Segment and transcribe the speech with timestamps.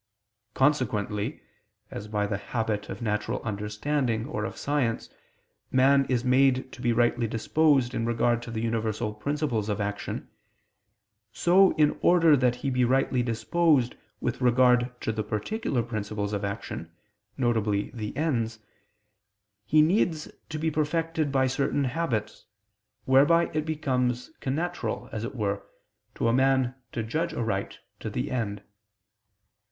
[0.55, 1.43] Consequently,
[1.91, 5.11] as by the habit of natural understanding or of science,
[5.71, 10.27] man is made to be rightly disposed in regard to the universal principles of action;
[11.31, 16.43] so, in order that he be rightly disposed with regard to the particular principles of
[16.43, 16.89] action,
[17.37, 17.91] viz.
[17.93, 18.57] the ends,
[19.67, 22.47] he needs to be perfected by certain habits,
[23.05, 25.61] whereby it becomes connatural, as it were,
[26.15, 28.63] to man to judge aright to the end.